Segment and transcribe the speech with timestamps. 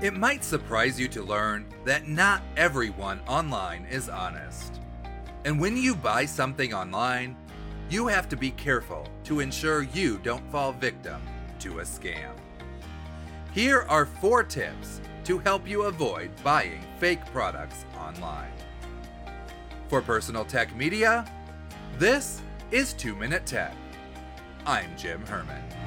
[0.00, 4.80] It might surprise you to learn that not everyone online is honest.
[5.44, 7.36] And when you buy something online,
[7.90, 11.20] you have to be careful to ensure you don't fall victim
[11.58, 12.30] to a scam.
[13.52, 18.52] Here are four tips to help you avoid buying fake products online.
[19.88, 21.28] For Personal Tech Media,
[21.98, 22.40] this
[22.70, 23.74] is 2 Minute Tech.
[24.64, 25.77] I'm Jim Herman.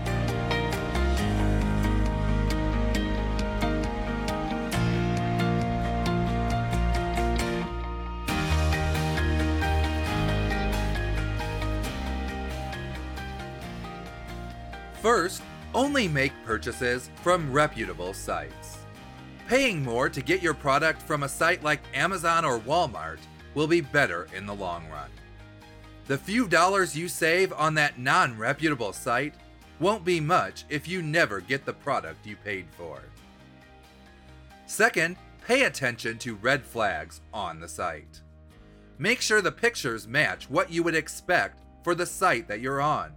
[15.01, 15.41] First,
[15.73, 18.77] only make purchases from reputable sites.
[19.47, 23.17] Paying more to get your product from a site like Amazon or Walmart
[23.55, 25.09] will be better in the long run.
[26.05, 29.33] The few dollars you save on that non reputable site
[29.79, 33.01] won't be much if you never get the product you paid for.
[34.67, 38.21] Second, pay attention to red flags on the site.
[38.99, 43.11] Make sure the pictures match what you would expect for the site that you're on.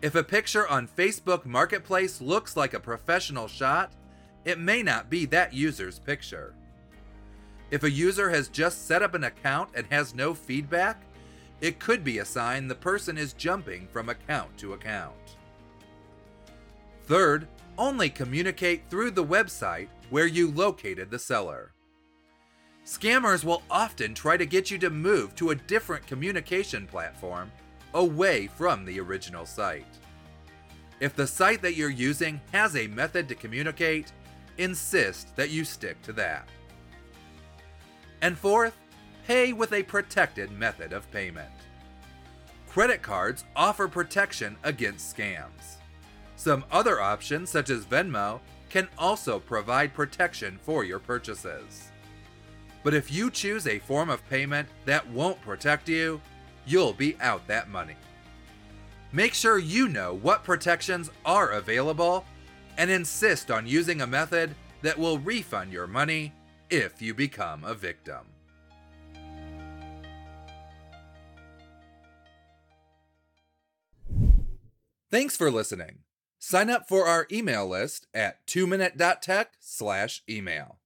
[0.00, 3.92] If a picture on Facebook Marketplace looks like a professional shot,
[4.44, 6.54] it may not be that user's picture.
[7.72, 11.02] If a user has just set up an account and has no feedback,
[11.60, 15.36] it could be a sign the person is jumping from account to account.
[17.02, 21.72] Third, only communicate through the website where you located the seller.
[22.86, 27.50] Scammers will often try to get you to move to a different communication platform
[27.94, 29.86] away from the original site.
[31.00, 34.12] If the site that you're using has a method to communicate,
[34.58, 36.48] insist that you stick to that.
[38.20, 38.76] And fourth,
[39.26, 41.50] pay with a protected method of payment.
[42.68, 45.76] Credit cards offer protection against scams.
[46.36, 51.90] Some other options, such as Venmo, can also provide protection for your purchases.
[52.82, 56.20] But if you choose a form of payment that won't protect you,
[56.68, 57.96] you'll be out that money.
[59.12, 62.24] Make sure you know what protections are available
[62.76, 66.32] and insist on using a method that will refund your money
[66.70, 68.26] if you become a victim.
[75.10, 76.00] Thanks for listening.
[76.38, 80.78] Sign up for our email list at 2minute.tech slash email.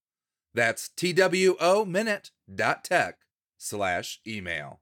[0.54, 3.18] That's T-W-O minute.tech
[3.58, 4.81] slash email.